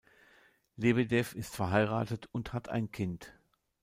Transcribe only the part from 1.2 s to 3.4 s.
ist verheiratet und hat ein Kind.